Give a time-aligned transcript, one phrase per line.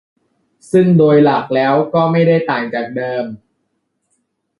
[0.71, 3.25] ซึ่งโดยหลักแล้วก็ไม่ได้ต่างจากเดิม